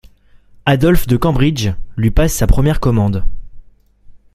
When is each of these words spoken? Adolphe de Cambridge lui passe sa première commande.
Adolphe 0.65 1.05
de 1.05 1.15
Cambridge 1.15 1.69
lui 1.95 2.09
passe 2.09 2.33
sa 2.33 2.47
première 2.47 2.79
commande. 2.79 3.23